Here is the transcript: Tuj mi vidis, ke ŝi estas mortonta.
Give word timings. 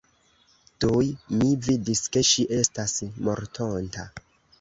Tuj 0.85 1.09
mi 1.41 1.49
vidis, 1.67 2.01
ke 2.15 2.23
ŝi 2.31 2.45
estas 2.61 2.95
mortonta. 3.29 4.07